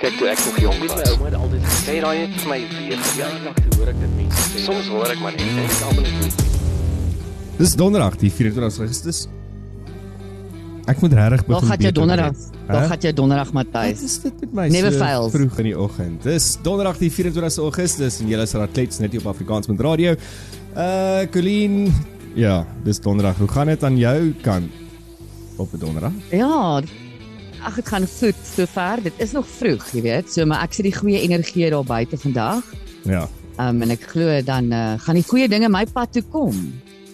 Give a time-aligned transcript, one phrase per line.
[0.00, 1.00] Kyk toe ek nog jonk Weet was.
[1.02, 3.88] my ouma het altyd gesê, Sê daai het vir my weer ja, nog te hoor
[3.92, 4.62] ek dit mense sê.
[4.64, 6.46] Soms hoor ek maar net en ek almal net.
[7.60, 9.26] Dis donderdag, die 24 Augustus.
[10.88, 11.52] Ek moet regtig begin.
[11.52, 12.38] Waar gaan jy donderdag?
[12.66, 12.88] Waar Hè?
[12.88, 14.02] gaan jy donderdag Wat Matthys?
[14.02, 15.32] is dit met my Never so fails.
[15.34, 16.22] vroeg in die oggend?
[16.24, 20.16] Dis donderdag die 24 Augustus en julle is atlets net hier op Afrikaans met radio.
[20.74, 21.92] Uh Colleen,
[22.34, 23.36] ja, dis donderdag.
[23.36, 24.70] Hoe gaan dit aan jou kant
[25.58, 26.12] op 'n donderdag?
[26.30, 26.80] Ja.
[27.62, 29.02] Ag dit gaan goed sover.
[29.02, 30.32] Dit is nog vroeg, jy weet.
[30.32, 32.64] So maar ek sit die goeie energie daar buite vandag.
[33.04, 33.26] Ja.
[33.60, 36.56] Um en ek glo dan uh, gaan die goeie dinge my pad toe kom.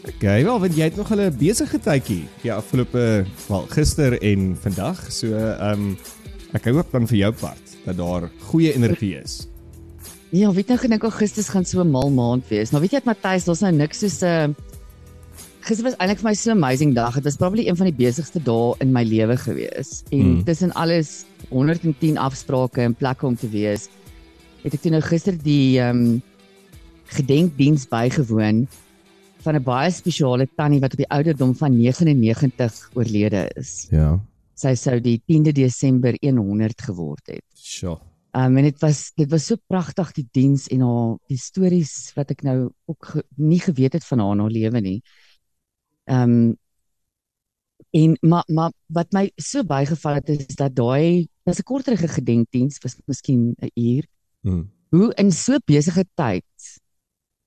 [0.07, 5.13] Okay, wel, want jy het nog 'n besige tydjie die afgelope wel gister en vandag.
[5.13, 5.99] So ehm um,
[6.53, 9.49] ek hoop dan vir jou part dat daar goeie energie is.
[10.31, 12.71] Ja, weet nou gedink Augustus gaan so 'n mal maand wees.
[12.71, 14.55] Nou weet jy Matthys, daar's nou niks soos 'n uh,
[15.67, 17.15] Gister was eintlik vir my so 'n amazing dag.
[17.15, 20.03] Dit was probably een van die besigste dae in my lewe gewees.
[20.13, 20.45] En Mm.
[20.45, 23.89] tussen alles 110 afsprake en plekke om te wees,
[24.63, 26.23] het ek toe nou gister die ehm um,
[27.07, 28.69] gedenkdiens bygewoon
[29.43, 33.87] van 'n baie spesiale tannie wat op die ouderdom van 99 oorlede is.
[33.91, 34.21] Ja.
[34.55, 37.43] Sy sou die 10de Desember 100 geword het.
[37.55, 37.99] Sjoe.
[38.35, 42.31] Um en dit was dit was so pragtig die diens en haar die stories wat
[42.31, 45.03] ek nou ook ge, nie geweet het van haar in haar lewe nie.
[46.07, 46.57] Um
[47.91, 52.79] en maar maar wat my so bygeval het is dat daai was 'n korterige gedenkdiens
[52.79, 54.07] was miskien 'n uur.
[54.41, 54.71] Mm.
[54.89, 56.45] Hoe in so besige tyd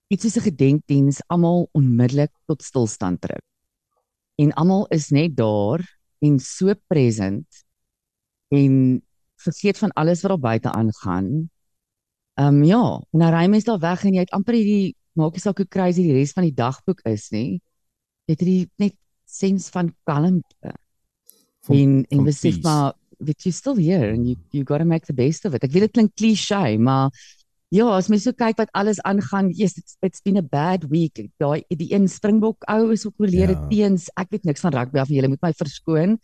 [0.08, 3.44] iets soos 'n gedenkdiens almal onmiddellik tot stilstand trek.
[4.36, 7.66] En almal is net daar en so present
[8.48, 9.04] en
[9.36, 11.50] vergeet van alles wat daar buite aangaan.
[12.34, 15.32] Ehm um, ja, en dan ry mens daar weg en jy het amper hierdie maak
[15.32, 17.62] nie saak hoe crazy die res van die dagboek is nie.
[18.30, 18.96] Het hierdie net
[19.30, 20.74] sens van kalmte.
[21.66, 22.66] Van- en en van besef peace.
[22.68, 25.64] maar weet you still here and you you got to make the best of it.
[25.64, 27.10] Ek weet dit klink cliché, maar
[27.70, 31.20] ja, as mens so kyk wat alles aangaan, yes, it's, it's been a bad week.
[31.38, 33.68] Daai die een Springbok ou is ook oorlede Ja.
[33.70, 34.10] teens.
[34.16, 36.18] Ek weet niks van rugby af, julle moet my verskoon.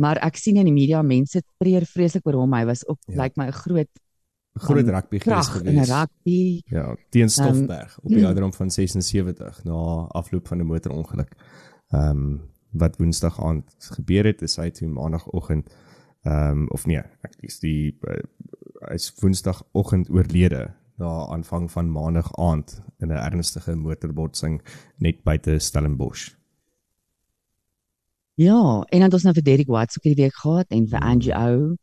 [0.00, 2.54] Maar ek sien in die media mense treur vreeslik oor hom.
[2.54, 3.14] Hy was ook ja.
[3.14, 3.88] lyk like my 'n groot
[4.52, 5.88] Groot rugby gees krag in gewees.
[5.88, 6.62] rugby.
[6.66, 11.34] Ja, teen Stoffberg um, op die ouderdom van 76 na afloop van 'n motorongeluk.
[11.88, 12.40] Ehm um,
[12.70, 15.70] wat Woensdag aand gebeur het, is hy toe maandagooggend
[16.22, 18.22] ehm um, of nee, ek is die uh,
[18.90, 24.62] hy's Woensdagoggend oorlede na aanvang van maandag aand in 'n ernstige motorbotsing
[24.96, 26.34] net buite Stellenbosch.
[28.34, 31.00] Ja, en dan het ons nou vir Derek Watts ook hierdie week gehad en vir
[31.00, 31.76] Angie Ou.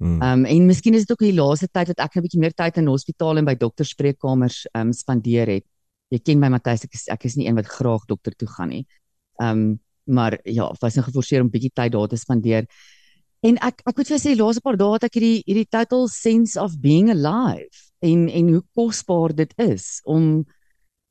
[0.00, 0.22] Mm.
[0.22, 2.54] Ehm um, en miskien is dit ook die laaste tyd wat ek 'n bietjie meer
[2.56, 5.66] tyd in hospitale en by dokterspreekkamers ehm um, spandeer het.
[6.08, 8.68] Jy ken my Matthys, ek is ek is nie een wat graag dokter toe gaan
[8.68, 8.86] nie.
[9.40, 9.80] Ehm um,
[10.10, 12.66] maar ja, was nou geforseer om bietjie tyd daar te spandeer.
[13.44, 16.08] En ek ek moet vir sê die laaste paar dae het ek hierdie hierdie total
[16.08, 20.46] sense of being alive en en hoe kosbaar dit is om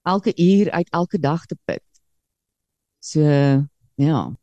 [0.05, 1.85] elke uur uit elke dag te put.
[2.99, 3.21] So
[3.95, 4.35] ja.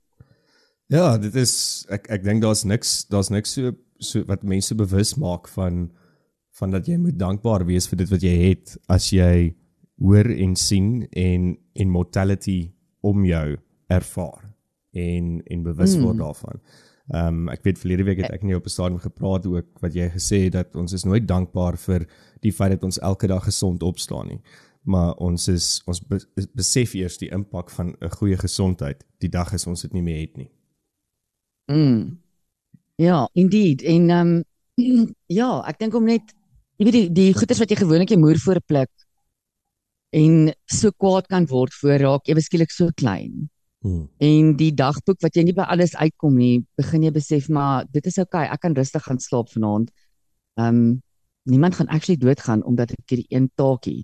[0.86, 5.14] Ja, dit is ek ek dink daar's niks daar's niks so so wat mense bewus
[5.14, 5.90] maak van
[6.58, 9.54] van dat jy moet dankbaar wees vir dit wat jy het as jy
[10.00, 13.56] hoor en sien en en mortality om jou
[13.88, 14.54] ervaar
[14.92, 16.02] en en bewus Mm.
[16.02, 16.60] word daarvan.
[17.14, 19.94] Ehm um, ek weet verlede week het ek nie op 'n stadium gepraat ook wat
[19.94, 22.06] jy gesê het dat ons is nooit dankbaar vir
[22.40, 24.40] die feit dat ons elke dag gesond opstaan nie.
[24.82, 26.18] Maar ons is ons be,
[26.54, 30.20] besef eers die impak van 'n goeie gesondheid die dag as ons dit nie meer
[30.20, 30.50] het nie.
[31.70, 32.18] Mm.
[32.96, 33.82] Ja, indeed.
[33.82, 36.32] En ehm um, ja, ek dink om net
[36.76, 38.92] jy weet die die goeders wat jy gewoonlik jou moer voorpluk
[40.16, 43.48] en so kwaad kan word voor raak ewe skielik so klein.
[43.84, 44.06] Hmm.
[44.18, 48.06] En die dagboek wat jy nie by alles uitkom nie, begin jy besef maar dit
[48.06, 49.92] is oukei, okay, ek kan rustig gaan slaap vanaand.
[50.60, 51.02] Ehm um,
[51.46, 54.00] niemand gaan actually doodgaan omdat ek hierdie een taakie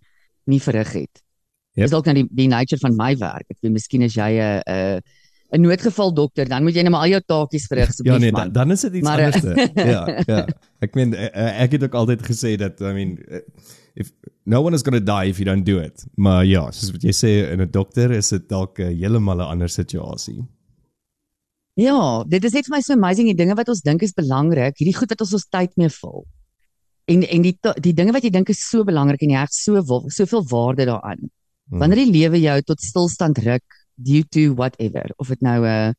[0.47, 1.23] nie verrig het.
[1.75, 1.87] Yep.
[1.87, 3.49] Dis dalk nou die die nature van my werk.
[3.51, 5.01] Ek weet miskien as jy 'n 'n
[5.53, 8.33] 'n noodgeval dokter, dan moet jy net maar al jou taakies verrig asseblief Ja nee,
[8.33, 8.49] man.
[8.49, 9.73] dan, dan is dit iets Maar, eh, anders.
[9.95, 10.47] ja, ja.
[10.81, 13.19] Ek meen eh, eh, ek het ook altyd gesê dat I mean
[13.95, 14.13] if
[14.49, 16.07] no one is going to die if you don't do it.
[16.17, 19.51] Maar ja, soos wat jy sê in 'n dokter is dit dalk 'n heeltemal 'n
[19.53, 20.41] ander situasie.
[21.75, 24.77] Ja, dit is net vir my so amazing die dinge wat ons dink is belangrik,
[24.79, 26.25] hierdie goed wat ons ons tyd mee vul.
[27.09, 29.81] En en die die dinge wat jy dink is so belangrik en jy heg so
[30.09, 31.29] soveel waarde daaraan.
[31.69, 31.79] Hmm.
[31.79, 35.93] Wanneer die lewe jou tot stilstand ruk due to whatever, of dit nou 'n uh,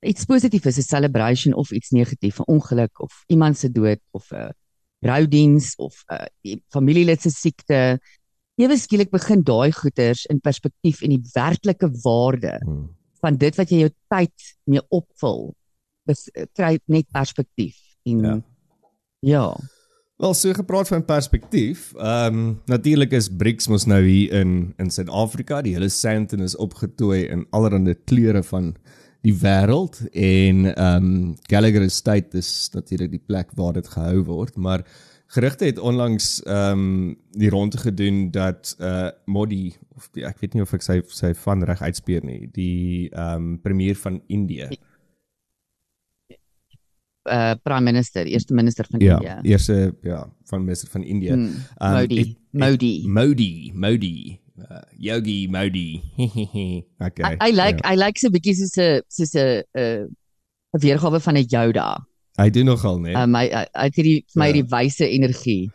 [0.00, 4.30] iets positief is, 'n celebration of iets negatief, 'n ongeluk of iemand se dood of
[4.32, 4.52] 'n
[5.00, 8.00] roudiens of 'n uh, familielid se siekte,
[8.54, 12.88] ewe skielik begin daai goeters in perspektief en die werklike waarde Hmm.
[13.20, 15.54] van dit wat jy jou tyd mee opvul
[16.52, 18.34] kry net perspektief en ja,
[19.20, 19.44] ja
[20.16, 21.92] Wel so gepraat van perspektief.
[21.94, 25.62] Ehm um, natuurlik is BRICS mos nou hier in in Suid-Afrika.
[25.62, 28.76] Die hele Sandton is opgetooi in allerlei kleure van
[29.26, 34.56] die wêreld en ehm um, Gallagher Estate is natuurlik die plek waar dit gehou word,
[34.56, 34.86] maar
[35.26, 40.54] gerugte het onlangs ehm um, die ronde gedoen dat uh Modi of die, ek weet
[40.54, 44.70] nie of ek sy sy van reg uitspeer nie, die ehm um, premier van Indië.
[47.24, 49.38] Uh prime minister, eerste minister van Ja, India.
[49.42, 51.28] eerste ja, van minister van Indië.
[51.32, 51.44] Hmm,
[51.78, 52.16] Um, Modi.
[52.18, 53.02] het- het- Modi.
[53.08, 54.40] Modi, Modi.
[54.58, 56.02] Uh, Yogi Modi.
[57.06, 57.34] okay.
[57.40, 57.92] I, I like ja.
[57.92, 60.08] I like so 'n bietjie soos 'n soos 'n 'n
[60.74, 62.06] 'n weergawe van 'n Yoda.
[62.36, 63.14] Hy doen nogal, né?
[63.16, 64.52] Um hy hy het hierdie vir my Ja.
[64.52, 65.70] die wyse energie.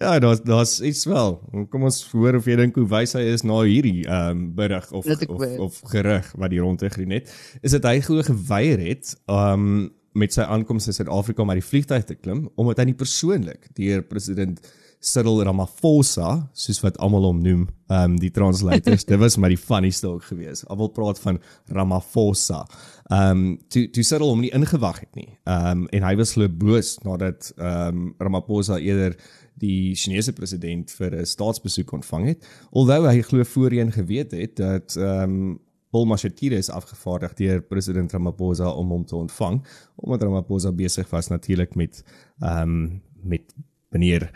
[0.00, 1.38] Ja, daar's daar's iets wel.
[1.70, 4.90] Kom ons hoor of jy dink hoe wys hy is na hierdie ehm um, berig
[4.92, 7.30] of of of gerug wat die rondte gedoen het.
[7.62, 11.60] Is dit hy glo geweier het ehm um, met sy aankoms in Suid-Afrika om uit
[11.60, 14.62] die vliegtuig te klim omdat hy nie persoonlik deur president
[15.04, 19.60] Cyril Ramaphosa, soos wat almal hom noem, ehm um, die translators, dit was maar die
[19.60, 20.64] funnieste ook geweest.
[20.72, 22.62] Almal praat van Ramaphosa.
[23.10, 25.28] Ehm um, toe toe Cyril hom nie ingewag het nie.
[25.44, 29.18] Ehm um, en hy was glo boos nadat ehm um, Ramaphosa eerder
[29.60, 32.48] die Chinese president vir 'n staatsbesoek ontvang het.
[32.72, 35.60] Alhoewel hy glo voorheen geweet het dat ehm um,
[35.94, 39.60] Paul Mashatile is afgevaardig deur president Ramaphosa om hom te ontvang,
[40.02, 42.02] omdat Ramaphosa besig was natuurlik met
[42.42, 43.54] ehm um, met
[43.94, 44.26] meneer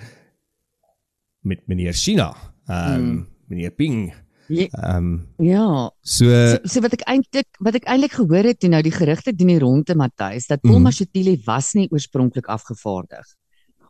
[1.42, 2.30] met meneer China,
[2.66, 3.26] ehm um, mm.
[3.50, 4.14] meneer Ping.
[4.48, 5.90] Ehm um, ja.
[6.00, 9.34] so So, so wat ek eintlik wat ek eintlik gehoor het toe nou die gerugte
[9.34, 10.86] doen die ronde Matthys dat Paul Mhm.
[10.86, 13.34] Mashatile was nie oorspronklik afgevaardig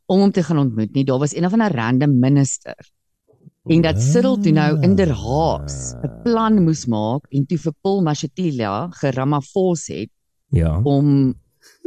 [0.07, 1.05] om hom te gaan ontmoet nie.
[1.05, 2.75] Daar was een of ander random minister.
[3.69, 8.89] En dat Cyril toe nou inderhaags 'n plan moes maak en toe vir Paul Mashatile
[9.01, 10.11] geramafos het
[10.51, 10.81] ja.
[10.83, 11.35] om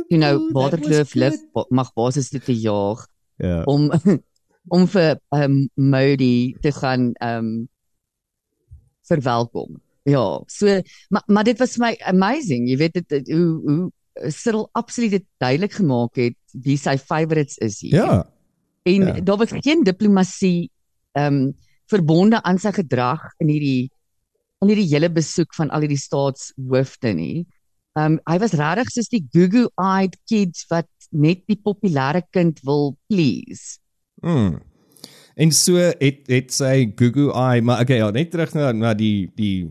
[0.10, 3.08] toe nou Ooh, that Waterkloof lif ba- mag basis toe te jaag
[3.38, 3.64] Ja.
[3.64, 3.90] om
[4.76, 7.68] om vir um, Modi te gaan um
[9.08, 9.82] verwelkom.
[10.04, 12.70] Ja, so maar maar dit was my amazing.
[12.70, 13.92] Jy weet dit dit- hoe hoe
[14.30, 17.94] Cyril absoluut dit duidelik gemaak het wie sy favorites is hier.
[17.96, 18.30] Ja.
[18.84, 19.20] En ja.
[19.22, 20.70] daar was geen diplomatie
[21.18, 21.54] um
[21.92, 23.90] verbonde aan sy gedrag in hierdie
[24.62, 27.46] in hierdie hele besoek van al hierdie staatshoofde nie.
[28.00, 33.80] Um hy was regtig soos die goo-eyed kids wat net die populêre kind wil please.
[34.24, 34.62] Mm.
[35.36, 39.32] En so het het sy Google Eye, maar okay, ja, net terug na na die
[39.36, 39.68] die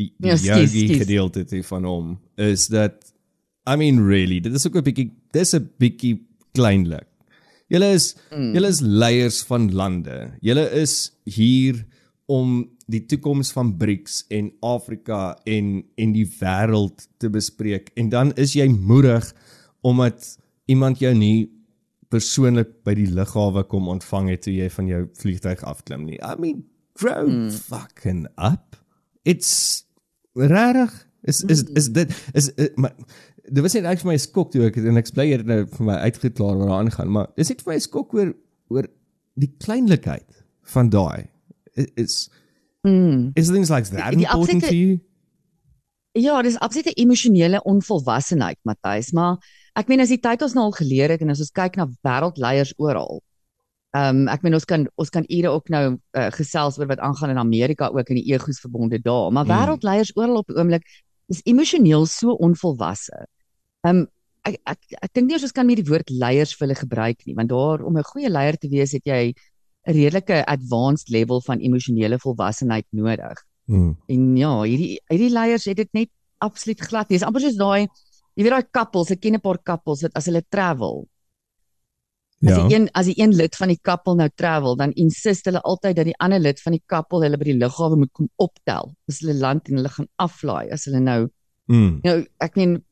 [0.00, 3.12] die die Ja, yogi gedeelte van hom is dat
[3.68, 6.18] I mean really, dit is ook 'n bietjie dis 'n bietjie
[6.52, 7.06] kleinlik.
[7.70, 8.52] Julle is mm.
[8.56, 10.18] julle is leiers van lande.
[10.40, 11.82] Julle is hier
[12.32, 17.90] om die toekoms van BRICS en Afrika en en die wêreld te bespreek.
[17.96, 19.32] En dan is jy moedig
[19.82, 20.36] omdat
[20.70, 21.50] iemand jou nie
[22.12, 26.18] persoonlik by die lughawe kom ontvang het toe jy van jou vliegtuig afklim nie.
[26.20, 26.64] I mean,
[27.00, 27.48] grow mm.
[27.50, 28.76] fucking up.
[29.24, 29.84] It's
[30.36, 30.92] rarig.
[31.22, 32.96] Is is is dit is, is maar
[33.50, 35.86] dit was net ek vir my skok toe ek en ek bly hier nou vir
[35.86, 38.34] my uitgeklaar wat daar aangaan, maar dis net vir my skok oor
[38.70, 38.86] oor
[39.34, 40.44] die kleinlikheid
[40.74, 41.28] van daai.
[41.96, 42.28] Is
[42.84, 43.30] Mm.
[43.36, 45.00] is things like that Die- die important absolute- to you?
[46.14, 49.38] Ja, dis absoluut 'n emosionele onvolwassenheid, Matthys, maar
[49.76, 51.86] ek meen as die tyd ons nou al geleer het en as ons kyk na
[52.04, 53.22] wêreldleiers oral.
[53.94, 56.98] Ehm um, ek meen ons kan ons kan ure ook nou uh, gesels oor wat
[56.98, 59.50] aangaan in Amerika ook in die egos verbonde daar, maar Mm.
[59.50, 60.82] wêreldleiers oral op die oomblik
[61.28, 63.26] is emosioneel so onvolwasse.
[63.86, 64.08] Ehm um,
[64.42, 67.34] ek ek ek dink nie ons kan meer die woord leiers vir hulle gebruik nie,
[67.38, 69.34] want daar om 'n goeie leier te wees het jy
[69.86, 73.38] 'n redelike advanced level van emosionele volwassenheid nodig.
[73.66, 73.96] Hmm.
[74.08, 77.08] En ja, hierdie hierdie leiers het dit net absoluut glad.
[77.08, 77.86] Dis amper soos daai
[78.36, 81.06] jy weet daai couples, ek ken 'n paar couples wat as hulle travel,
[82.42, 82.66] as Ja.
[82.66, 85.96] die een as die een lid van die couple nou travel, dan insist hulle altyd
[85.96, 89.20] dat die ander lid van die couple hulle by die lughawe moet kom optel as
[89.20, 91.28] hulle land en hulle gaan aflaai as hulle nou
[91.68, 92.00] Hmm.
[92.02, 92.84] nou ek meen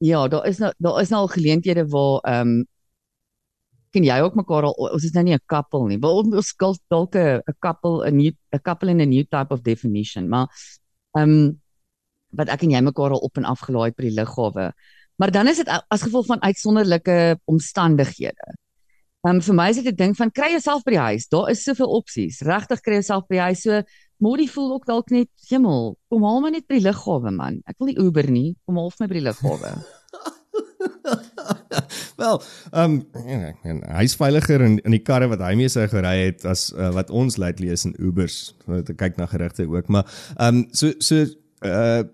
[0.00, 2.64] ja, daar is nou daar is nou al geleenthede waar ehm um,
[3.92, 5.98] ken jy ook mekaar al ons is nou nie 'n couple nie.
[5.98, 9.52] Maar ons skuld dalk 'n 'n couple 'n new 'n couple in a new type
[9.52, 10.48] of definition, maar
[11.16, 11.60] ehm um,
[12.30, 14.72] wat ek en jy mekaar al op en af gelaai het by die lughawe.
[15.16, 18.54] Maar dan is dit as gevolg van uitsonderlike omstandighede.
[19.26, 21.28] Ehm um, vir my is dit 'n ding van kry jouself by die huis.
[21.28, 22.40] Daar is soveel opsies.
[22.46, 23.62] Regtig kry jouself by die huis.
[23.62, 23.82] So
[24.22, 27.60] Modi voel ook dalk net, "Hemel, kom haal my net by die lughawe man.
[27.66, 28.56] Ek wil nie Uber nie.
[28.64, 29.74] Kom haal my by die lughawe."
[32.16, 32.42] Wel,
[32.72, 33.06] ehm um,
[33.62, 36.94] en hy's veiliger in in die karre wat hy mee sou gery het as uh,
[36.94, 38.54] wat ons lately is in Ubers.
[38.68, 40.06] Ek kyk na gerigte ook, maar
[40.36, 41.26] ehm um, so so
[41.64, 42.04] uh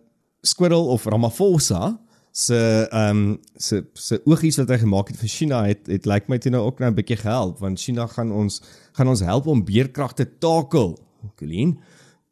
[0.42, 1.98] Squirrel of Ramaphosa
[2.32, 6.30] se ehm um, se se oogies wat hy gemaak het vir China het het lyk
[6.32, 8.62] my toe nou ook nou 'n bietjie gehelp want China gaan ons
[8.92, 10.98] gaan ons help om beerkrag te takel.
[11.36, 11.78] Colleen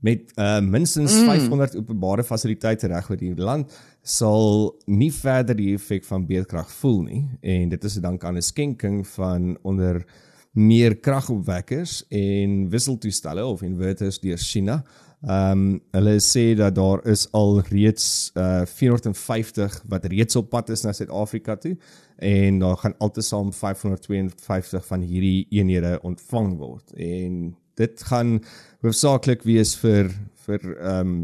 [0.00, 1.26] met uh, minstens mm.
[1.26, 7.02] 500 openbare fasiliteite reg oor die land sal nie verder die effek van beerkrag voel
[7.02, 10.04] nie en dit is dank aan 'n skenking van onder
[10.52, 14.82] meer kragopwekkers en wisseltoestelle of inverters deur China.
[15.20, 20.70] Ehm um, hulle sê dat daar is al reeds uh 450 wat reeds op pad
[20.72, 21.74] is na Suid-Afrika toe
[22.16, 28.38] en daar gaan altesaam 552 van hierdie eenhede ontvang word en dit gaan
[28.80, 30.08] hoofsaaklik wees vir
[30.46, 31.20] vir ehm um,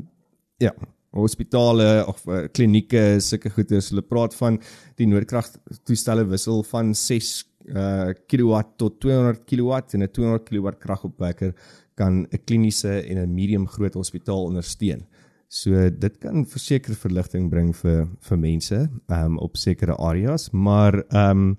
[0.60, 0.74] ja
[1.16, 4.58] hospitale of uh, klinieke sulke goeders hulle praat van
[5.00, 5.48] die noodkrag
[5.88, 7.32] toestelle wissel van 6
[7.74, 11.54] uh kilowatt tot 200 kilowatt en 'n 200 kilowatt kragopwekker
[11.94, 15.06] kan 'n kliniese en 'n medium groot hospitaal ondersteun.
[15.48, 21.56] So dit kan verseker verligting bring vir vir mense um op sekere areas, maar um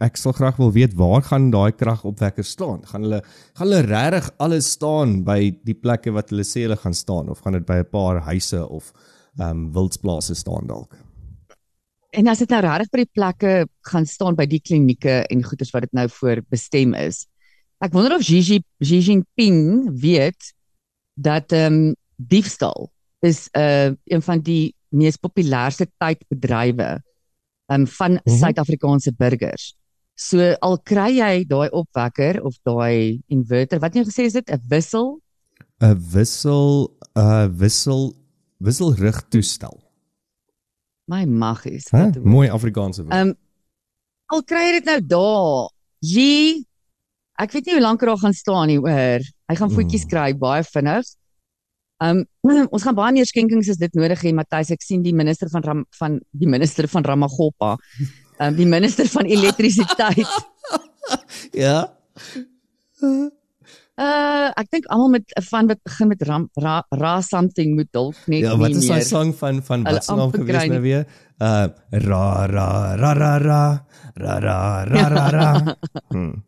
[0.00, 2.84] ek sal graag wil weet waar gaan daai kragopwekker staan?
[2.88, 3.22] Gaan hulle
[3.54, 7.40] gaan hulle regtig alles staan by die plekke wat hulle sê hulle gaan staan of
[7.40, 8.92] gaan dit by 'n paar huise of
[9.38, 10.96] um wildsplase staan dalk?
[12.10, 13.52] En as dit nou regtig by die plekke
[13.86, 17.26] gaan staan by die klinieke en goeders wat dit nou voor bestem is.
[17.80, 20.50] Ek wonder of Xi Xi Jinping weet
[21.14, 22.90] dat ehm um, diefstal
[23.24, 27.00] is 'n uh, een van die mees populairste tydbedrywe
[27.72, 28.38] um, van mm -hmm.
[28.38, 29.76] Suid-Afrikaanse burgers.
[30.14, 34.60] So al kry jy daai opwekker of daai inverter, wat jy gesê is dit 'n
[34.68, 35.20] wissel?
[35.80, 38.14] 'n Wissel 'n wissel
[38.58, 39.89] wisselrig toestel.
[41.10, 41.88] My mag is.
[41.90, 42.10] Huh?
[42.22, 43.14] Mooi Afrikaanse woord.
[43.14, 43.38] Ehm um,
[44.30, 45.70] al kry jy dit nou daar.
[46.06, 46.34] Jy
[47.40, 49.24] Ek weet nie hoe lank raak gaan staan nie, hoor.
[49.48, 50.10] Hy gaan voetjies mm.
[50.12, 51.08] kry baie vinnig.
[52.04, 54.72] Ehm um, ons gaan baie meer skenkings as dit nodig hê, Matthys.
[54.76, 57.74] Ek sien die minister van Ram, van die minister van Ramagopa.
[57.96, 60.38] Ehm um, die minister van elektrisiteit.
[61.56, 61.76] ja.
[64.00, 68.16] Uh ek dink almal met van wat begin met ram, ra, ra something moet dalk
[68.32, 71.04] net Ja, wat is daai sang van van wat se naam gewees nou weer?
[71.36, 71.66] Uh
[72.08, 73.60] ra ra ra ra ra
[74.16, 75.50] ra ra ra ra ra.
[76.14, 76.38] Hmm.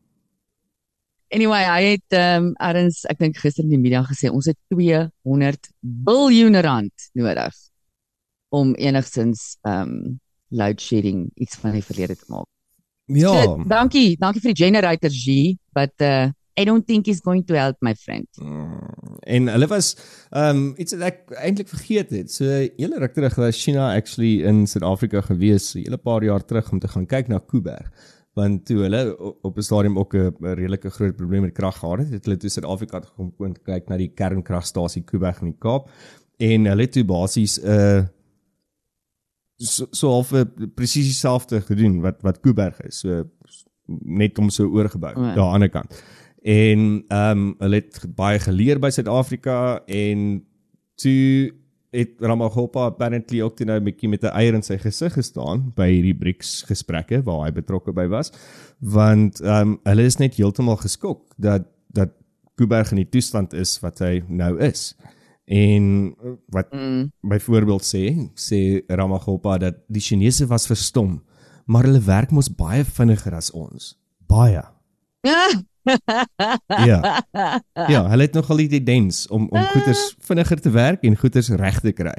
[1.32, 4.58] Anyway, hy het ehm um, erns ek dink gister in die media gesê ons het
[4.72, 5.70] 200
[6.08, 7.62] miljard rand nodig
[8.52, 10.20] om enigstens ehm um,
[10.52, 12.48] load shedding iets van die verlede te maak.
[13.12, 13.32] Ja.
[13.32, 17.54] So, dankie, dankie vir die generator G, but uh I don't think he's going to
[17.54, 18.26] help my friend.
[18.36, 19.94] Mm, en hulle was
[20.36, 22.32] um, iets wat ek eintlik vergeet het.
[22.32, 26.72] So hele ruk terug was China actually in Suid-Afrika gewees, 'n hele paar jaar terug
[26.72, 27.88] om te gaan kyk na Kuiberg.
[28.36, 32.10] Want toe hulle op 'n stadium ook 'n redelike groot probleem met krag gehad het,
[32.10, 35.88] het hulle toe Suid-Afrika gekom om te kyk na die kernkragstasie Kuiberg in die Kaap
[36.36, 38.02] en hulle toe basies 'n uh,
[39.56, 40.32] so so half
[40.74, 42.98] presies dieselfde gedoen wat wat Kuiberg is.
[42.98, 43.24] So
[43.86, 45.34] net om so oorgebou oh, ja.
[45.34, 46.02] daar aan die ander kant.
[46.42, 50.44] En ehm um, hulle het baie geleer by Suid-Afrika en
[50.94, 51.52] toe
[51.92, 55.88] het Ramaphosa apparently ook nou 'n bietjie met 'n eier in sy gesig gestaan by
[55.90, 58.32] hierdie BRICS gesprekke waar hy betrokke by was
[58.78, 62.10] want ehm um, hulle is net heeltemal geskok dat dat
[62.54, 64.92] Kuiberg in die toestand is wat hy nou is.
[65.44, 66.14] En
[66.52, 67.10] wat mm.
[67.20, 71.22] byvoorbeeld sê sê Ramaphosa dat die Chinese was verstom,
[71.66, 73.94] maar hulle werk mos baie vinniger as ons.
[74.26, 74.62] Baie.
[75.22, 75.48] Ja.
[76.90, 77.00] ja.
[77.92, 81.80] Ja, hulle het nogal die tendens om om goeders vinniger te werk en goeders reg
[81.80, 82.16] te kry.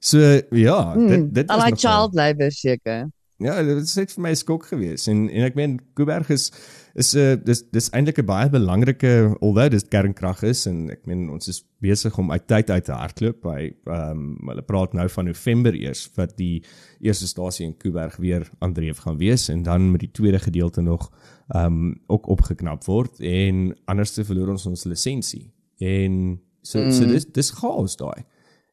[0.00, 0.18] So
[0.50, 3.06] ja, dit hmm, dit is like child labor seker.
[3.36, 6.48] Ja, dit het net vir my skok gewees en en ek meen Kuiberg is
[6.96, 10.88] is 'n uh, eh, dis dis eintlik 'n baie belangrike alhoewel dit kernkrag is en
[10.90, 14.62] ek meen ons is besig om uit tyd uit te hardloop by ehm um, hulle
[14.62, 16.64] praat nou van November eers wat die
[17.00, 21.10] eerste stasie in Kuiberg weer aandreef gaan wees en dan met die tweede gedeelte nog
[21.54, 25.46] um, ook opgeknap word en anders te verloor ons ons lisensie.
[25.78, 26.94] En so mm.
[26.94, 28.24] so dis dis chaos daai.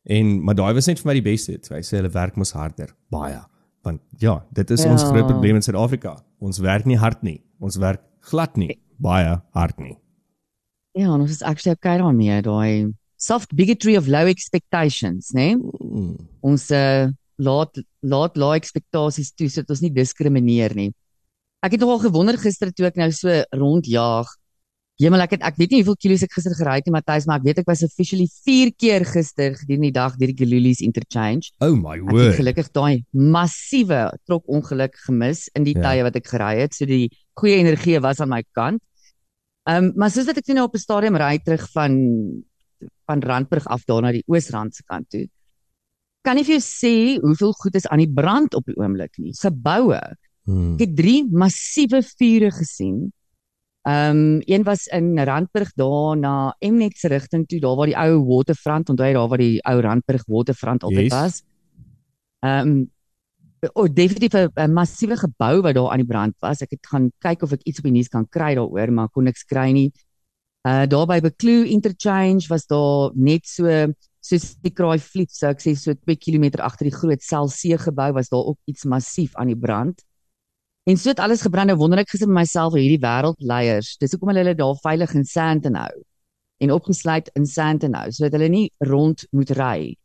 [0.03, 1.57] En maar daai was net vir my die beste.
[1.71, 3.39] Hy sê hulle werk mos harder, baie.
[3.83, 4.91] Want ja, dit is ja.
[4.91, 6.15] ons groot probleem in Suid-Afrika.
[6.43, 7.41] Ons werk nie hard nie.
[7.63, 9.97] Ons werk glad nie, baie hard nie.
[10.95, 15.53] Ja, ons is actually okay daarmee, daai soft bigotry of low expectations, né?
[15.55, 15.55] Nee?
[15.79, 16.15] Mm.
[16.43, 17.07] Ons uh,
[17.39, 20.91] laat laat lae ekspektasies toe sodat ons nie diskrimineer nie.
[21.63, 24.31] Ek het nogal gewonder gister toe ek nou so rondjaag.
[25.01, 27.39] Jemmel ek het ek weet nie hoeveel kilos ek gister gery het nie Matthys, maar
[27.39, 31.49] ek weet ek was officially 4 keer gister gedurende die dag deur die Gululies interchange.
[31.65, 32.13] Oh my word.
[32.13, 35.85] Ek het gelukkig daai massiewe trok ongeluk gemis in die ja.
[35.87, 36.75] tye wat ek gery het.
[36.77, 37.07] So die
[37.39, 38.83] goeie energie was aan my kant.
[39.63, 41.95] Ehm um, maar soos dat ek nou op 'n stadium ry terug van
[43.07, 45.27] van Randburg af daar na die Oosrand se kant toe.
[46.23, 46.93] kan nie vir jou sê
[47.23, 49.33] hoeveel goed is aan die brand op die oomblik nie.
[49.35, 49.99] Geboue.
[50.45, 50.73] Hmm.
[50.75, 53.11] Ek het drie massiewe vure gesien.
[53.83, 57.97] Ehm um, een was in Randburg daar na Mnet se rigting toe, daar waar die
[57.99, 61.13] ou waterfront, onthou jy daar waar die ou Randburg waterfront altyd Yes.
[61.13, 61.43] was.
[62.39, 62.91] Ehm um,
[63.73, 66.61] oh, definitief 'n massiewe gebou wat daar aan die brand was.
[66.61, 69.23] Ek het gaan kyk of ek iets op die nuus kan kry daaroor, maar kon
[69.23, 69.91] niks kry nie.
[70.67, 73.67] Uh daar by Bekloo Interchange was daar net so
[74.23, 78.13] soos die Kraai Vliet, so ek sê so 2 km agter die groot Celsee gebou
[78.13, 80.03] was daar ook iets massief aan die brand.
[80.83, 81.71] En so het alles gebrand.
[81.71, 83.95] Nou wonder ek gesit met myself hierdie wêreldleiers.
[84.01, 85.93] Dis hoekom hulle hulle daar veilig in Sandton hou
[86.63, 89.95] en opgesluit in Sandton hou sodat hulle nie rond moet ry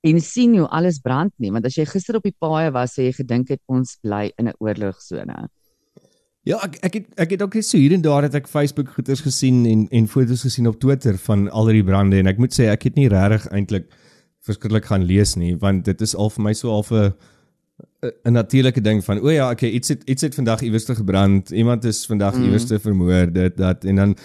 [0.00, 3.08] en sien hoe alles brand nie, want as jy gister op die paaie was, sê
[3.08, 5.48] jy gedink het ons bly in 'n oorlogsone.
[6.44, 8.88] Ja, ek ek het ek het ook net so hier en daar het ek Facebook
[8.88, 12.52] goeters gesien en en foto's gesien op Twitter van al die brande en ek moet
[12.52, 13.90] sê ek het nie regtig eintlik
[14.40, 17.12] verskriklik gaan lees nie want dit is al vir my so al 'n
[18.22, 21.50] 'n natuurlike ding van o ja, okay, iets het iets het vandag iewers te gebrand.
[21.50, 22.44] Iemand is vandag mm.
[22.44, 24.16] iewers te vermoor dit dat en dan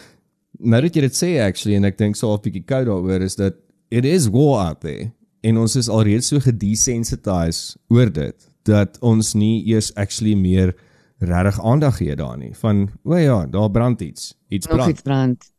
[0.60, 3.36] nou dat jy dit sê actually en ek dink so 'n bietjie koud daaroor is
[3.36, 3.54] dat
[3.90, 9.34] it is war out there en ons is alreeds so gedesensitized oor dit dat ons
[9.34, 10.74] nie eers actually meer
[11.20, 14.36] regtig aandag gee daar nie van o ja, daar brand iets.
[14.48, 14.92] Iets Nog brand.
[14.92, 15.52] iets brand.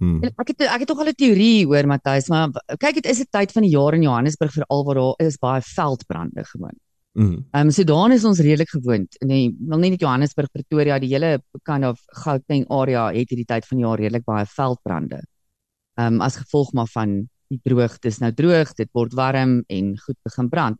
[0.00, 0.22] Hmm.
[0.24, 3.30] Ek het ek het tog al 'n teorie hoor Matthys, maar kyk dit is 'n
[3.30, 6.76] tyd van die jaar in Johannesburg veral waar daar is baie veldbrande gewoon.
[7.12, 7.44] Mm.
[7.50, 9.16] Ehm um, so daarin is ons redelik gewoond.
[9.26, 13.66] Nee, wel nie net Johannesburg, Pretoria, die hele kind of Gauteng area het hierdie tyd
[13.66, 15.18] van die jaar redelik baie veldbrande.
[15.98, 19.98] Ehm um, as gevolg maar van die droogte, dis nou droog, dit word warm en
[19.98, 20.78] goed begin brand.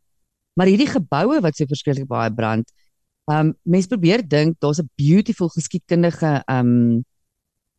[0.55, 2.71] Maar hierdie geboue wat so verskriklik baie brand,
[3.27, 7.05] ehm um, mense probeer dink daar's 'n beautiful geskiedkundige ehm um,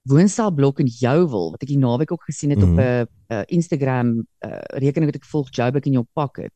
[0.09, 2.79] woonstelblok in Jouwel wat ek die naweek ook gesien het mm -hmm.
[2.79, 6.51] op 'n uh, Instagram uh, rekening wat ek volg Joburg in your pocket.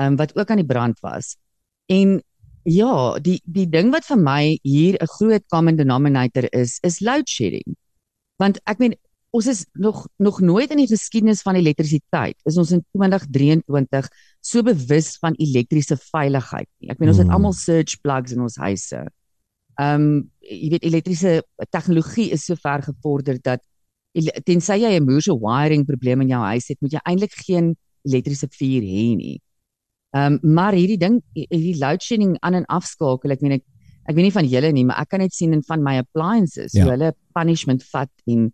[0.00, 1.36] Um, wat ook aan die brand was.
[1.86, 2.22] En
[2.64, 7.28] ja, die die ding wat vir my hier 'n groot common denominator is, is load
[7.28, 7.76] shedding.
[8.36, 8.94] Want ek meen
[9.30, 14.08] ons is nog nog nooit in die geskiedenis van elektrisiteit is ons in 2023
[14.40, 16.90] so bewus van elektriese veiligheid nie.
[16.90, 17.34] Ek meen ons het Hmm.
[17.34, 19.06] almal surge plugs in ons huise.
[19.78, 23.60] Ehm um, jy weet elektriese tegnologie is so ver gevorder dat
[24.44, 28.48] tensy jy 'n moerse wiring probleem in jou huis het, moet jy eintlik geen elektriese
[28.48, 29.40] vuur hê nie.
[30.16, 33.64] Ehm um, maar hierdie ding hierdie load shedding aan en afskakel, ek meen ek
[34.08, 36.72] ek weet nie van julle nie, maar ek kan net sien in van my appliances
[36.74, 36.82] Ja.
[36.82, 38.50] hoe hulle punishment vat en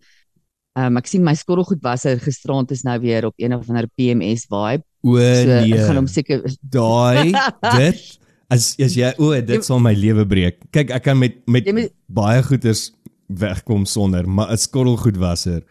[0.77, 4.45] ehm um, ek sien my skottelgoedwasser gisterand is nou weer op een of ander PMS
[4.51, 4.85] vibe.
[5.03, 5.73] O So nee.
[5.73, 6.43] ek gaan hom seker
[6.77, 7.33] daai
[7.79, 8.19] dit
[8.51, 10.61] as as jy o dit sal my lewe breek.
[10.71, 12.91] Kyk, ek kan met met Jy moet- baie goeders
[13.29, 15.63] wegkom sonder, maar 'n skottelgoedwasser.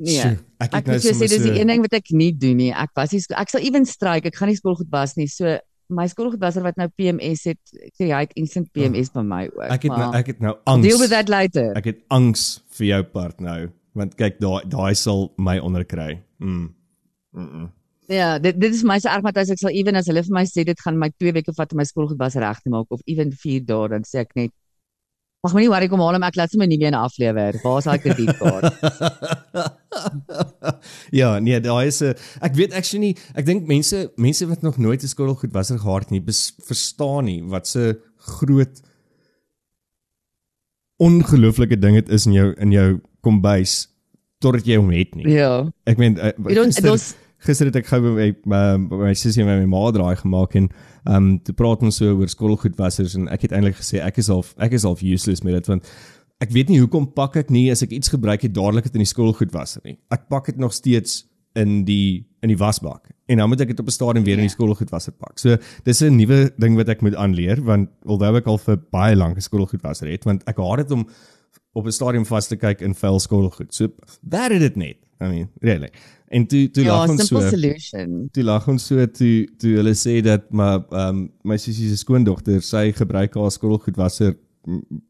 [0.00, 0.20] Nee.
[0.20, 1.96] Sjoe, ek Ek het nou moet jou sê sommer dis die so een ding wat
[2.00, 2.70] ek nie doen nie.
[2.72, 4.28] Ek was nie ek sal ewen stryk.
[4.30, 5.28] Ek gaan nie skottelgoed was nie.
[5.30, 5.58] So
[5.90, 9.66] my skottelgoedwasser wat nou PMS het, ek sê hy het instant PMS by my ook.
[9.66, 10.86] ek het nou maar ek het nou angs.
[10.86, 11.74] deal with that later.
[11.78, 12.46] Ek het angs
[12.78, 13.58] vir jou part nou,
[13.98, 16.22] want kyk daai daai sal my onderkry.
[16.38, 16.70] Mm.
[17.34, 17.50] Mm.
[17.50, 17.68] -mm.
[18.10, 20.42] Ja, dit dit is my so erg Matthys, ek sal ewen as hulle vir my
[20.46, 23.00] sê dit gaan my 2 weke vat om my skottelgoed was reg te maak of
[23.06, 24.50] ewen 4 dae dan sê ek net
[25.40, 27.56] Mag my nie worry kom haal hom ek laat sommer nie weer aflewer.
[27.62, 28.74] Waar is daai kredietkaart?
[31.20, 32.12] ja, nee, daai is 'n
[32.44, 36.12] ek weet actually nie, ek dink mense mense wat nog nooit 'n skottelgoedwasser gehad het
[36.12, 37.96] nie, bes, verstaan nie wat se
[38.36, 38.82] groot
[41.00, 43.88] ongelooflike ding dit is in jou in jou kombuis
[44.44, 45.24] totdat jy hom het nie.
[45.40, 45.64] ja.
[45.88, 47.00] Ek meen uh, gister,
[47.46, 50.70] gister het ek gou by my, by my sussie en my ma draai gemaak en
[51.06, 54.28] ehm um, te praat ons so oor skottelgoedwassers en ek het eintlik gesê ek is
[54.28, 55.86] al ek is al useless met dit want
[56.44, 59.04] ek weet nie hoekom pak ek nie as ek iets gebruik het dadelik dit in
[59.04, 59.98] die skottelgoedwasser nie.
[60.12, 61.24] Ek pak dit nog steeds
[61.58, 64.48] in die in die wasbak en dan moet ek dit op 'n stadium weer in
[64.48, 65.38] die skottelgoedwasser pak.
[65.38, 69.16] So dis 'n nuwe ding wat ek moet aanleer want alhoewel ek al vir baie
[69.16, 71.08] lank 'n skottelgoedwasser het want ek haat dit om
[71.72, 73.74] op 'n stadium vas te kyk in vuil skottelgoed.
[73.74, 73.88] So
[74.22, 74.96] daar het dit net.
[75.20, 75.90] I mean, really.
[76.28, 77.40] En toe toe ja, lag ons so.
[77.40, 78.28] solution.
[78.32, 81.98] toe lag ons so toe toe hulle sê dat maar ehm um, my sussie se
[82.00, 84.36] skoondogter sy gebruik haar skottelgoedwasser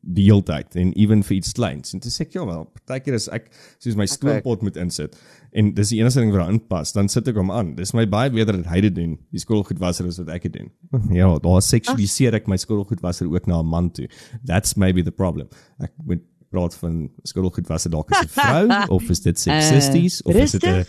[0.00, 1.94] die hele tyd en ewen vir iets kleins.
[1.94, 3.48] En toe sê ek ja wel partykeer as ek
[3.82, 5.18] soos my stoompot moet insit
[5.50, 7.74] en dis die enigste ding wat daar inpas dan sit ek hom aan.
[7.78, 10.70] Dis my baie beter dat hy dit doen die skottelgoedwasser as wat ek dit doen.
[11.20, 14.08] Ja daar seksualiseer ek my skottelgoedwasser ook na 'n man toe.
[14.46, 15.50] That's maybe the problem.
[15.82, 20.56] Ek moet praat van skottelgoedwasser dalk as 'n vrou of is dit sexisties of is
[20.58, 20.84] dit 'n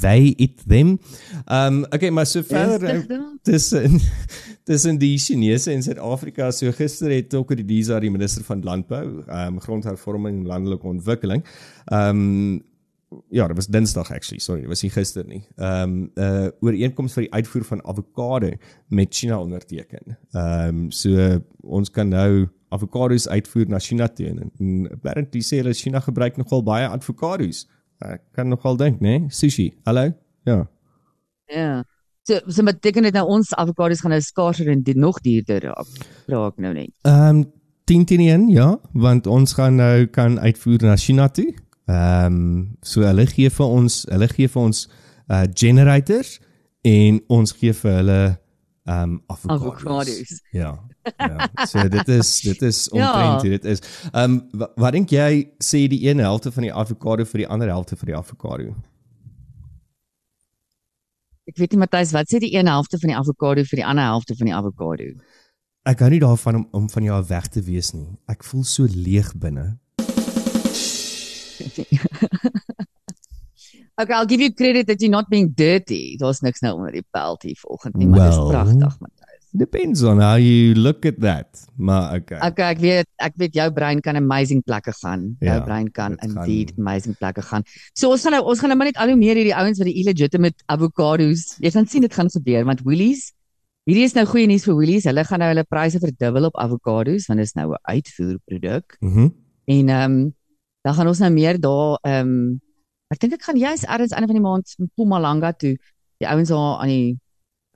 [0.00, 0.98] they it them
[1.46, 3.38] um okay maar so verder dan.
[3.42, 4.00] tussen
[4.64, 6.50] tussen die Chinese en Suid-Afrika.
[6.50, 10.86] So gister het ook die Disa die minister van landbou, ehm um, grondhervorming en landelike
[10.86, 11.44] ontwikkeling,
[11.84, 12.62] ehm um,
[13.28, 15.42] ja, dit was Dinsdag actually, sorry, dit was nie gister nie.
[15.56, 18.50] Ehm um, 'n uh, ooreenkoms vir die uitvoer van avokado
[18.88, 20.18] met China onderteken.
[20.32, 25.60] Ehm um, so ons kan nou avokado's uitvoer na China toe en, en apparently sê
[25.62, 27.66] hulle China gebruik nogal baie avokado's.
[28.02, 29.18] Ek kan nogal dink, né?
[29.18, 29.30] Nee?
[29.30, 29.72] Sushi.
[29.86, 30.10] Hallo?
[30.48, 30.64] Ja.
[31.46, 31.82] Ja.
[32.22, 36.06] So so beteken dit nou ons avokado's gaan nou skaarser en die nog duurder raak.
[36.30, 36.94] Raak nou net.
[37.08, 37.50] Ehm um,
[37.90, 41.50] 10 teen 1, ja, want ons gaan nou kan uitvoer na China toe.
[41.90, 44.86] Ehm um, so hulle gee vir ons, hulle gee vir ons
[45.28, 46.38] uh generators
[46.86, 49.82] en ons gee vir hulle ehm um, avokado's.
[49.82, 50.40] Avokado's.
[50.52, 50.76] Ja.
[51.18, 51.48] Ja.
[51.66, 53.42] So dit is dit is omtrent Ja.
[53.42, 53.48] ja.
[53.58, 53.80] dit is.
[54.12, 57.48] Ehm um, wat, wat dink jy sê die een helfte van die avokado vir die
[57.48, 58.74] ander helfte vir die avokado?
[61.50, 64.04] Ek weet nie Matthys, wat sê die een helfte van die avokado vir die ander
[64.04, 65.08] helfte van die avokado?
[65.90, 68.06] Ek hou nie daarvan om om van jou weg te wees nie.
[68.30, 69.78] Ek voel so leeg binne.
[74.00, 76.16] Okay, I'll give you credit that you're not being dirty.
[76.16, 78.30] Daar's niks nou onder die peld hier vanoggend nie, maar Well.
[78.30, 79.21] dis pragtig, Matthys.
[79.52, 81.66] Depends on how you look at that.
[81.76, 82.38] Maar okay.
[82.48, 85.36] Okay, ek weet ek weet jou brein kan amazing plekke gaan.
[85.44, 87.62] Jou Ja, brein kan dit gaan- indeed amazing plekke gaan.
[87.92, 89.86] So ons gaan nou ons gaan nou maar net al hoe meer hierdie ouens wat
[89.86, 91.56] die illegitimate avocados.
[91.60, 93.32] Jy gaan sien dit gaan gebeur want Woolies
[93.84, 95.04] Hierdie is nou goeie nuus vir Woolies.
[95.10, 98.96] Hulle gaan nou hulle pryse verdubbel op avocados want dit is nou 'n uitvoerproduk.
[99.00, 99.20] Mhm.
[99.20, 99.34] Mm
[99.64, 100.34] En ehm um,
[100.82, 102.60] dan gaan ons nou meer daar ehm um,
[103.10, 105.76] ek dink ek gaan jy's ergens einde van die maand in Mpumalanga toe.
[106.18, 107.18] Die ouens daar aan die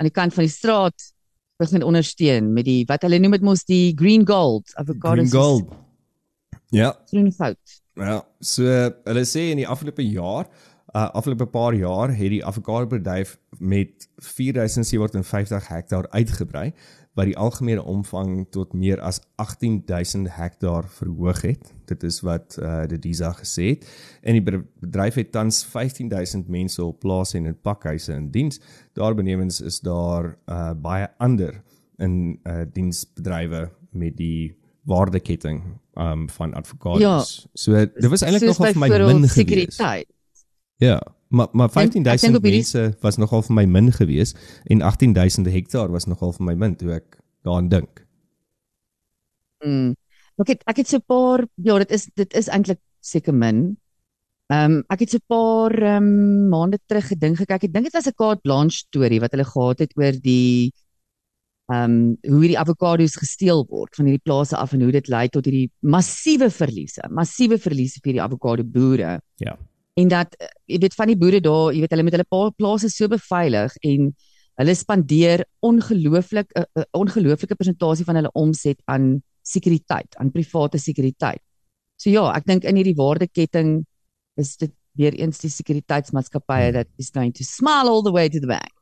[0.00, 0.94] aan die kant van die straat
[1.56, 5.30] begin ondersteun met die wat hulle noem dit mos die green gold avocados.
[5.30, 5.74] Green gold.
[6.74, 7.76] Ja, Groen goud.
[7.94, 8.20] ja.
[8.40, 8.64] So
[9.04, 10.48] hulle sê in die afgelope jaar,
[10.94, 16.72] uh afgelope paar jaar het die avokado bedryf met 4750 hektaar uitgebrei
[17.16, 21.72] wat die algemene omvang tot meer as 18000 hektaar verhoog het.
[21.88, 23.86] Dit is wat uh die DISA gesê het.
[24.22, 28.60] En die be- bedryf het tans 15000 mense op plase en in pakhuise in diens.
[28.92, 31.62] Daarbenewens is daar uh baie ander
[31.98, 35.62] in uh diensbedrywe met die waardeketting
[35.94, 37.00] um van advokaats.
[37.00, 37.24] Ja.
[37.54, 40.12] So dit was eintlik nogal vir my min sekuriteit.
[40.78, 43.64] Ja, maar maar Ek dink- ek dink 15000 op hierdie- mense was nogal vir my
[43.64, 44.34] min gewees
[44.70, 48.04] en 18000 hektaar was nogal vir my min toe ek daaraan dink.
[49.64, 49.94] Mm.
[50.42, 53.76] Ek het ek het so 'n paar ja, dit is dit is eintlik seker min.
[54.52, 57.64] Ehm um, ek het so 'n paar um, maande terug gedink gekyk.
[57.64, 60.72] Ek dink dit was 'n Carte Blanche storie wat hulle gehad het oor die
[61.72, 65.28] ehm um, hoe hierdie avokado's gesteel word van hierdie plase af en hoe dit lei
[65.28, 69.20] tot hierdie massiewe verliese, massiewe verliese vir die avokado boere.
[69.40, 69.56] Ja.
[69.96, 72.90] En dat eh, jy weet van die boere daar, jy weet hulle met hulle plase
[72.92, 74.10] so beveilig en
[74.60, 81.42] hulle spandeer ongelooflik 'n uh, ongelooflike persentasie van hulle omset aan sekuriteit, aan private sekuriteit.
[81.96, 83.84] So ja, ek dink in hierdie waardeketting
[84.36, 88.40] is dit weer eens die sekuriteitsmaatskappye that is going to smile all the way to
[88.40, 88.72] the bank.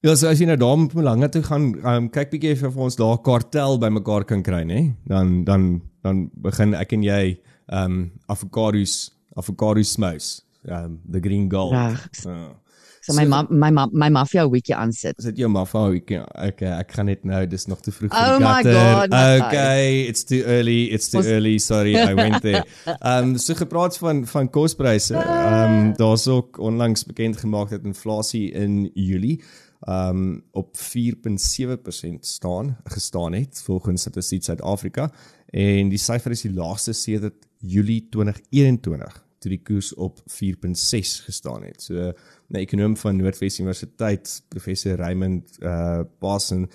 [0.00, 2.96] Ja, so as jy nou daar met Mpumalanga toe gaan, um, kyk bietjie of ons
[2.96, 4.94] daar kartel bymekaar kan kry, nê?
[5.04, 7.36] Dan dan dan begin ek en jy
[7.68, 10.40] um avocados avocados smous.
[10.68, 11.72] Um the green gold.
[11.72, 12.08] Reg.
[12.24, 12.56] Ja.
[13.00, 15.16] So my ma my ma my mafia weekie aansit.
[15.18, 16.10] Is dit jou maffa week?
[16.10, 18.74] Okay, ek gaan net nou, dis nog te vroeg Oh vir die my gutter.
[19.00, 19.46] God, Matthijs.
[19.46, 20.82] Okay, it's too early.
[20.92, 21.54] It's too Ons- early.
[21.58, 22.64] Sorry, I went there.
[23.00, 25.16] Um so gepraat van van kospryse.
[25.16, 29.40] Um daar's ook onlangs bekend gemaak dat inflasie in Julie
[29.88, 35.10] um op 4.7% staan gestaan het volgens Statistiek Suid-Afrika
[35.50, 41.64] en die syfer is die laagste sedert Julie 2021 toe die koers op 4.6 gestaan
[41.64, 41.82] het.
[41.82, 42.12] So
[42.50, 46.68] 'n ekonom van Noordwes Universiteit, professor Raymond uh Passen,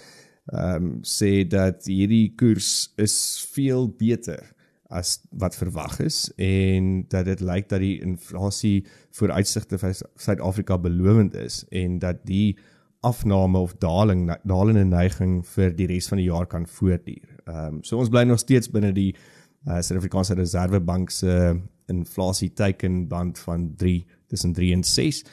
[0.46, 4.56] ehm um, sê dat hierdie koers is veel beter
[4.94, 8.86] as wat verwag is en dat dit lyk dat die inflasie
[9.18, 12.58] vooruitsigte vir Suid-Afrika belovend is en dat die
[13.06, 17.26] afname of daling dalende neiging vir die res van die jaar kan voortduur.
[17.46, 19.12] Ehm um, so ons bly nog steeds binne die
[19.68, 25.24] uh, Suid-Afrikaanse Reservebank se inflasie teikenband van 3 tussen 3 en 6.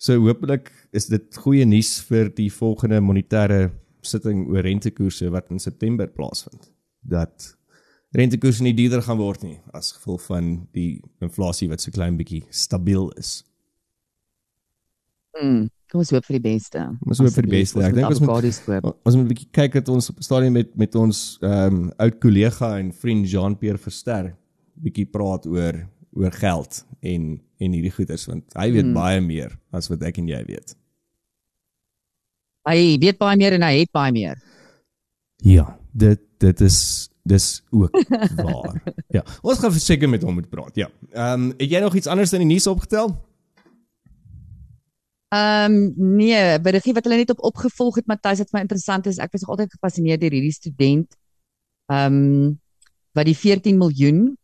[0.00, 3.70] So hopelik is dit goeie nuus vir die volgende monetêre
[4.00, 6.70] sitting oor rentekoerse wat in September plaasvind.
[7.00, 7.56] Dat
[8.16, 12.42] rentekoerse nie duurder gaan word nie as gevolg van die inflasie wat so klein bietjie
[12.50, 13.40] stabiel is.
[15.40, 15.68] Mm.
[15.90, 16.82] Kom ons hoop vir die beste.
[17.02, 17.80] Ons hoop vir die beste.
[17.82, 20.94] Ek dink ons moet ons moet 'n bietjie kyk dat ons op stadium met met
[20.94, 24.36] ons ehm um, oud kollega en vriend Jean-Pierre Verster
[24.80, 25.74] bietjie praat oor
[26.16, 28.96] oor geld en en hierdie goeders want hy weet hmm.
[28.96, 30.74] baie meer as wat ek en jy weet.
[32.68, 34.40] Hy weet baie meer en hy het baie meer.
[35.44, 36.78] Ja, dit dit is
[37.22, 37.96] dis ook
[38.46, 38.80] waar.
[39.12, 40.76] Ja, ons gaan verseker met hom moet praat.
[40.76, 40.88] Ja.
[41.12, 43.12] Ehm um, het jy nog iets anders in die nuus opgetel?
[45.30, 49.06] Ehm um, nee, berigie wat hulle net op opgevolg het Matthys wat vir my interessant
[49.06, 49.20] is.
[49.20, 51.16] Ek was nog altyd gefassineerd deur hierdie student
[51.92, 52.58] ehm um,
[53.12, 54.36] wat die 14 miljoen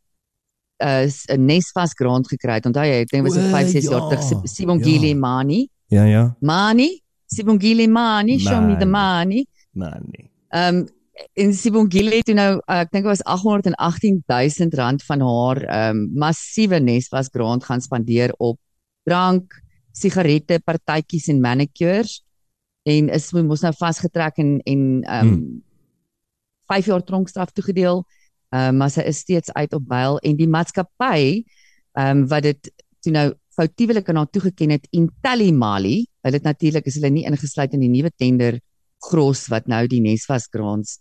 [0.79, 2.67] is 'n Nesvas grant gekry het.
[2.67, 5.17] Onthou jy, ek dink dit was O, 5 6 ja, jaar terug Si- Sibongile ja.
[5.17, 5.69] Mani.
[5.89, 6.37] Ja, ja.
[6.41, 9.47] Mani, Sibongile Mani, show me the money.
[9.73, 10.31] Man nee.
[10.51, 10.89] Ehm um,
[11.33, 16.11] en Sibongile het nou uh, ek dink dit was 818000 rand van haar ehm um,
[16.15, 18.59] massiewe Nesvas grant gaan spandeer op
[19.05, 19.55] drank,
[19.93, 22.21] sigarette, partytjies en manicures
[22.87, 25.63] en is mos nou vasgetrek en en ehm um,
[26.67, 28.05] 5 jaar tronkstraf toegedeel.
[28.55, 31.43] Ehm um, maar sy is steeds uit op bail en die maatskappy
[31.99, 32.71] ehm um, wat dit
[33.03, 37.73] toe nou foutiewelik aan haar toegeken het Intellimali, hulle het natuurlik is hulle nie ingesluit
[37.75, 38.59] in die nuwe tender
[39.11, 40.99] gros wat nou die Nesvas grants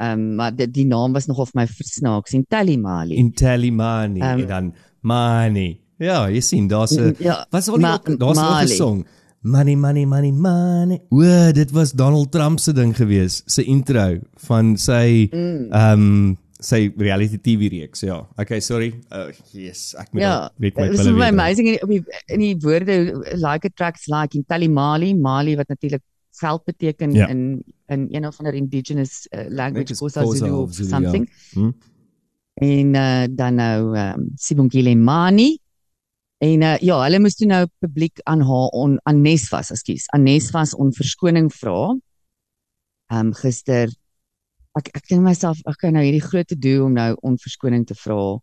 [0.00, 3.16] ehm um, maar die, die naam was nogal vir my versnaaks Intellimali.
[3.16, 5.80] Intellimani Ehm, en dan money.
[5.98, 8.74] Ja, jy sien daar's 'n ja, Wat Ma- al daar's nog 'n Mali.
[8.76, 9.06] song.
[9.42, 11.00] Money money money money.
[11.10, 15.66] O, dit was Donald Trump se ding gewees, sy intro van sy Mm.
[15.70, 18.04] ehm um, sy reality TV reeks.
[18.06, 18.20] Ja.
[18.40, 18.92] Okay, sorry.
[19.10, 21.34] Uh, yes, ek moet Ja, weet my Dit is pille vir my weer.
[21.34, 22.00] amazing in die,
[22.36, 22.96] in die woorde
[23.34, 26.02] like attracts like in Talimali, Mali wat natuurlik
[26.40, 27.26] geld beteken Ja.
[27.28, 30.94] in in een of ander indigenous uh, language is Xhosa Zulu of Zulu, ja.
[30.96, 31.26] something.
[31.52, 31.70] Hm?
[32.54, 35.58] En uh, dan nou um, Sibongile Mani
[36.38, 40.24] en uh, ja, hulle moes toe nou publiek aan haar on, aan Nesvas, ekskuus, aan
[40.26, 41.92] Nesvas om verskoning vra.
[43.12, 43.90] Ehm um, gister
[44.78, 47.86] ek ek dink myself ek kan nou hierdie groot te doen om nou om verskoning
[47.86, 48.38] te vra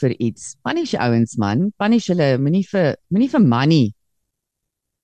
[0.00, 0.54] vir iets.
[0.64, 3.84] Punish ouens man, punish hulle, moenie vir moenie vir money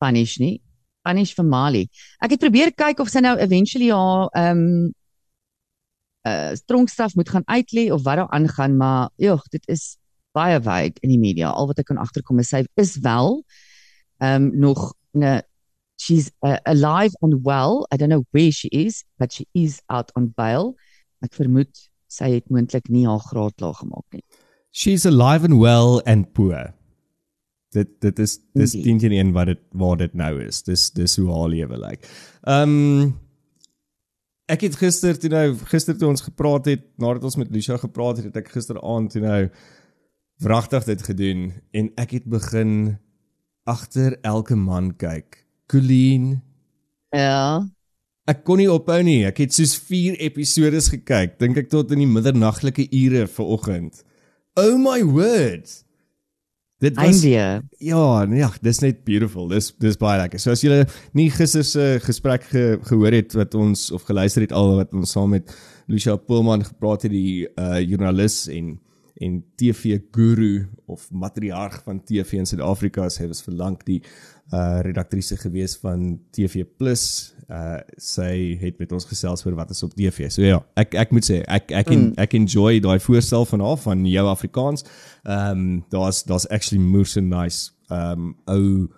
[0.01, 0.59] punish nie.
[1.07, 1.85] Punish vir Mali.
[2.23, 4.95] Ek het probeer kyk of sy nou eventually haar ehm um,
[6.29, 9.97] uh tronkstraf moet gaan uitlê of wat daar aangaan, maar joh, dit is
[10.37, 11.51] baie vague in die media.
[11.51, 13.41] Al wat ek kan agterkom is sy is wel
[14.19, 15.41] ehm um, nog 'n
[15.99, 17.87] she's uh, alive and well.
[17.93, 20.75] I don't know where she is, but she is out on bail.
[21.23, 21.75] Ek vermoed
[22.09, 24.25] sy het moontlik nie haar graad klaar gemaak nie.
[24.71, 26.73] She's alive and well and poor.
[27.75, 29.01] Dit dit is dis Indeed.
[29.01, 30.63] 10 teen 1 wat dit waar dit nou is.
[30.65, 32.07] Dis dis hoe haar lewe lyk.
[32.47, 33.17] Ehm um,
[34.49, 38.23] ek het gister toe nou gister toe ons gepraat het, nadat ons met Lucia gepraat
[38.23, 39.43] het, het ek gisteraand toe nou
[40.41, 41.43] wragtig dit gedoen
[41.77, 42.97] en ek het begin
[43.69, 45.43] agter elke man kyk.
[45.69, 46.41] Colleen,
[47.15, 47.65] Ja.
[48.29, 49.23] ek kon nie ophou nie.
[49.29, 54.03] Ek het soos 4 episodes gekyk, dink ek tot in die middernagtelike ure vanoggend.
[54.59, 55.71] Oh my word.
[56.81, 57.63] Dit was Eindie.
[57.83, 59.49] Ja, nee, ja, dis net beautiful.
[59.51, 60.39] Dis dis baie lekker.
[60.39, 64.53] So as julle nie gister se gesprek ge, gehoor het wat ons of geluister het
[64.55, 65.51] al wat ons saam met
[65.91, 68.77] Lucia Poolman gepraat het die uh joernalis en
[69.21, 74.03] en TV guru of matriarg van TV in Suid-Afrika, sy was vir lank die
[74.55, 77.35] uh redaktrise gewees van TV Plus.
[77.53, 80.31] Uh sy het met ons gesels oor wat is op TV.
[80.33, 83.77] So ja, ek ek moet sê ek ek en, ek enjoy daai voorstel van haar
[83.85, 84.87] van jou Afrikaans.
[85.27, 88.89] Ehm um, daar's daar's actually moose and nice ehm um, ou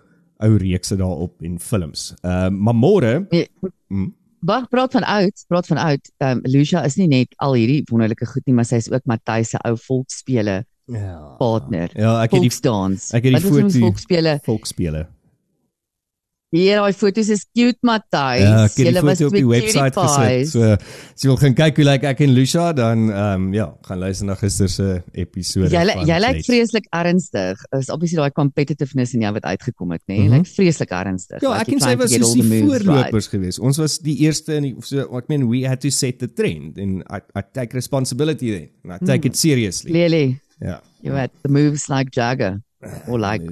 [0.41, 2.13] ou reekse daarop en films.
[2.21, 3.47] Ehm um, maar môre Nee,
[3.91, 4.13] Mm.
[4.41, 6.11] Wag, praat van oud, praat van oud.
[6.17, 9.05] Ehm um, Lucia is nie net al hierdie wonderlike goed nie, maar sy is ook
[9.05, 10.55] Matthys se ou volksspele
[10.89, 11.91] ja, partner.
[11.93, 13.11] ja, ek het die Volksdans.
[13.13, 14.39] ek het die foto- volksspele?
[14.43, 15.03] volksspele.
[16.51, 18.41] Hier, daai foto's is cute, Matthys.
[18.43, 20.49] Ja, ek het die foto op die webwerf gesit.
[20.51, 23.69] So as jy wil gaan kyk hoe lyk ek en Lucia dan ehm um, ja,
[23.87, 24.87] gaan luister na gister se
[25.23, 25.69] episode.
[25.71, 27.61] Jy jy lyk vreeslik ernstig.
[27.77, 30.17] Is obviously daai competitiveness in jou wat uitgekom het, nê?
[30.17, 30.25] Nee?
[30.25, 30.41] Mhm.
[30.41, 31.39] Lyk vreeslik ernstig.
[31.39, 33.61] Ja, Like ek en sy was soos die voorlopers geweest.
[33.63, 36.75] Ons was die eerste in die so ek meen we had to set the trend
[36.75, 38.67] and I I take responsibility then.
[38.83, 39.95] And I take it seriously.
[39.95, 40.81] Clearly, Ja.
[41.01, 42.59] you had the moves like Jagger
[43.07, 43.43] or like.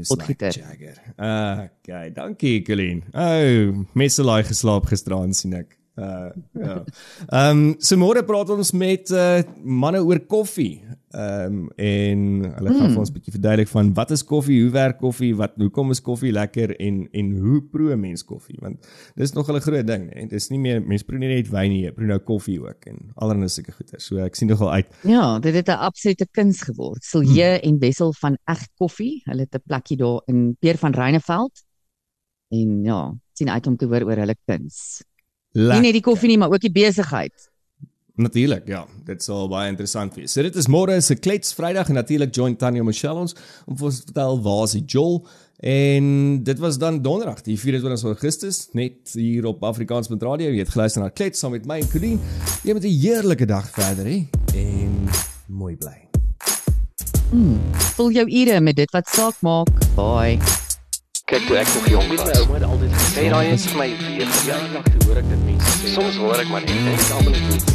[0.51, 0.95] Jagger.
[1.17, 3.03] Ah, okay, dankie Colleen.
[3.13, 5.78] Oh, messelaai geslaap gisteraand sien ek.
[5.99, 6.29] Uh
[6.63, 6.83] ja.
[7.27, 10.79] Ehm um, so môre praat ons met uh manne oor koffie.
[11.11, 12.19] Ehm um, en
[12.55, 12.93] hulle gaan Hmm.
[12.93, 16.01] vir ons 'n bietjie verduidelik van wat is koffie, hoe werk koffie, wat hoekom is
[16.01, 18.57] koffie lekker en en hoe proe mens koffie?
[18.61, 20.25] Want dis nog 'n groot ding, hè.
[20.27, 22.97] Dis nie meer mense proe nie net wyn nie, jy proe nou koffie ook en
[23.15, 23.99] allerlei sulke goeie.
[23.99, 24.85] So ek sien nogal uit.
[25.03, 27.03] Ja, dit het 'n absolute kuns geword.
[27.03, 31.63] Silje en Wessel van Eg Koffie, hulle het 'n plekkie daar in Peer van Reyneveld.
[32.51, 35.01] En ja, sien uit om te hoor oor hulle kuns.
[35.53, 37.49] Nie net die koffie nie, maar ook die besigheid.
[38.19, 38.83] Natuurlik, ja.
[39.07, 40.33] Dit sal baie interessant wees.
[40.35, 43.35] So dit is môre se klets Vrydag en natuurlik join Tanya Michelle ons
[43.65, 45.21] om vir ons te vertel waar is die Joel
[45.59, 46.05] en
[46.47, 50.51] dit was dan donderdag die 24 Augustus net hier op Afrikaans met radio.
[50.51, 52.19] Jy het geluister na klets saam met my en Colleen.
[52.63, 55.09] Jy met 'n heerlike dag verder hè en
[55.47, 56.07] mooi bly.
[57.31, 57.59] Mm,
[57.95, 59.69] vul jou ure met dit wat saak maak.
[59.95, 60.67] Bye.
[61.29, 62.39] Kyk toe ek nog jong Met my was.
[62.41, 64.27] ouma het altyd gesê, daai is vir my weer.
[64.49, 64.57] ja,
[64.93, 65.91] toe hoor ek dit mense sê.
[65.93, 67.73] Soms hoor ek maar net Dit is almal net